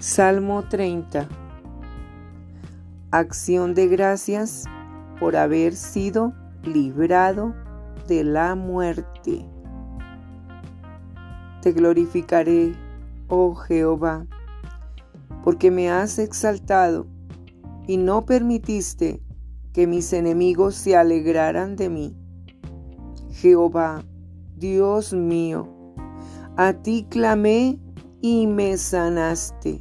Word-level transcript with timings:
Salmo 0.00 0.62
30. 0.62 1.28
Acción 3.10 3.74
de 3.74 3.88
gracias 3.88 4.62
por 5.18 5.34
haber 5.34 5.74
sido 5.74 6.34
librado 6.62 7.52
de 8.06 8.22
la 8.22 8.54
muerte. 8.54 9.44
Te 11.62 11.72
glorificaré, 11.72 12.76
oh 13.26 13.56
Jehová, 13.56 14.24
porque 15.42 15.72
me 15.72 15.90
has 15.90 16.20
exaltado 16.20 17.08
y 17.88 17.96
no 17.96 18.24
permitiste 18.24 19.20
que 19.72 19.88
mis 19.88 20.12
enemigos 20.12 20.76
se 20.76 20.96
alegraran 20.96 21.74
de 21.74 21.88
mí. 21.88 22.16
Jehová, 23.32 24.04
Dios 24.54 25.12
mío, 25.12 25.68
a 26.56 26.72
ti 26.72 27.04
clamé 27.10 27.80
y 28.20 28.46
me 28.46 28.76
sanaste. 28.76 29.80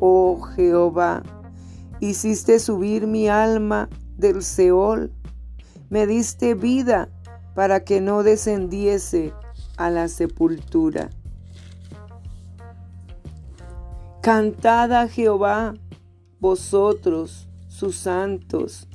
Oh 0.00 0.40
Jehová, 0.40 1.22
hiciste 2.00 2.58
subir 2.58 3.06
mi 3.06 3.28
alma 3.28 3.88
del 4.16 4.42
Seol, 4.42 5.12
me 5.88 6.06
diste 6.06 6.54
vida 6.54 7.08
para 7.54 7.84
que 7.84 8.00
no 8.00 8.22
descendiese 8.22 9.32
a 9.76 9.90
la 9.90 10.08
sepultura. 10.08 11.10
Cantad 14.20 14.92
a 14.92 15.08
Jehová, 15.08 15.74
vosotros, 16.40 17.48
sus 17.68 17.96
santos, 17.96 18.88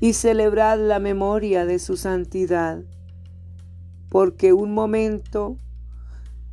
y 0.00 0.12
celebrad 0.12 0.78
la 0.78 0.98
memoria 0.98 1.64
de 1.64 1.78
su 1.78 1.96
santidad, 1.96 2.82
porque 4.08 4.52
un 4.52 4.74
momento 4.74 5.56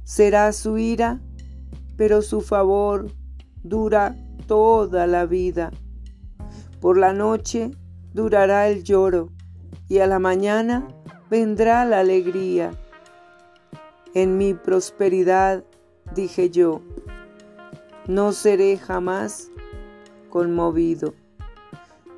será 0.07 0.53
su 0.53 0.77
ira, 0.77 1.19
pero 1.97 2.21
su 2.21 2.39
favor 2.39 3.11
dura 3.61 4.15
toda 4.47 5.05
la 5.05 5.25
vida. 5.25 5.69
Por 6.79 6.97
la 6.97 7.11
noche 7.11 7.71
durará 8.13 8.69
el 8.69 8.85
lloro 8.85 9.33
y 9.89 9.99
a 9.99 10.07
la 10.07 10.17
mañana 10.17 10.87
vendrá 11.29 11.83
la 11.83 11.99
alegría. 11.99 12.71
En 14.13 14.37
mi 14.37 14.53
prosperidad, 14.53 15.65
dije 16.15 16.51
yo, 16.51 16.81
no 18.07 18.31
seré 18.31 18.77
jamás 18.77 19.51
conmovido, 20.29 21.15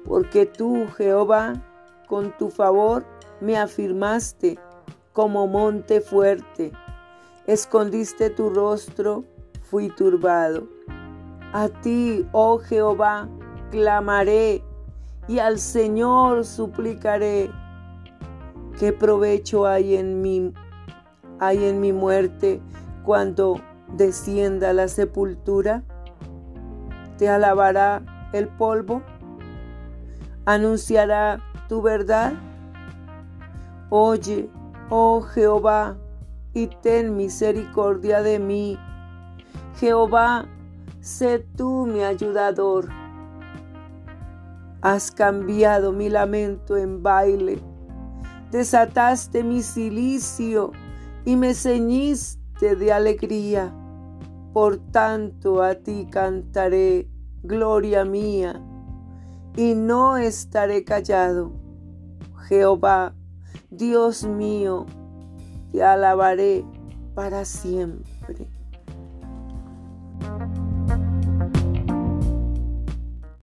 porque 0.05 0.45
tú, 0.45 0.85
Jehová, 0.95 1.53
con 2.07 2.37
tu 2.37 2.51
favor 2.51 3.03
me 3.41 3.57
afirmaste 3.57 4.59
como 5.11 5.47
monte 5.47 6.01
fuerte, 6.01 6.71
escondiste 7.49 8.29
tu 8.29 8.51
rostro, 8.51 9.25
fui 9.63 9.89
turbado. 9.89 10.67
A 11.51 11.67
ti, 11.67 12.27
oh 12.31 12.59
Jehová, 12.59 13.27
clamaré 13.71 14.63
y 15.27 15.39
al 15.39 15.57
Señor 15.57 16.45
suplicaré. 16.45 17.49
¿Qué 18.77 18.93
provecho 18.93 19.65
hay 19.65 19.95
en 19.95 20.21
mi 20.21 20.53
hay 21.39 21.65
en 21.65 21.79
mi 21.79 21.91
muerte 21.91 22.61
cuando 23.03 23.59
descienda 23.97 24.71
la 24.71 24.87
sepultura? 24.87 25.81
¿Te 27.17 27.29
alabará 27.29 28.29
el 28.31 28.47
polvo? 28.47 29.01
¿Anunciará 30.45 31.39
tu 31.67 31.81
verdad? 31.81 32.33
Oye, 33.89 34.49
oh 34.89 35.21
Jehová, 35.21 35.97
y 36.53 36.67
ten 36.67 37.15
misericordia 37.15 38.21
de 38.21 38.39
mí. 38.39 38.77
Jehová, 39.79 40.45
sé 41.01 41.39
tú 41.39 41.85
mi 41.85 42.03
ayudador. 42.03 42.89
Has 44.81 45.11
cambiado 45.11 45.91
mi 45.91 46.09
lamento 46.09 46.77
en 46.77 47.03
baile, 47.03 47.59
desataste 48.51 49.43
mi 49.43 49.61
silicio 49.61 50.71
y 51.25 51.35
me 51.35 51.53
ceñiste 51.53 52.75
de 52.75 52.93
alegría. 52.93 53.73
Por 54.53 54.77
tanto 54.91 55.61
a 55.61 55.75
ti 55.75 56.07
cantaré, 56.09 57.07
gloria 57.43 58.03
mía, 58.03 58.61
y 59.55 59.75
no 59.75 60.17
estaré 60.17 60.83
callado. 60.83 61.51
Jehová, 62.47 63.13
Dios 63.69 64.25
mío, 64.25 64.85
te 65.71 65.83
alabaré 65.83 66.63
para 67.15 67.45
siempre. 67.45 68.18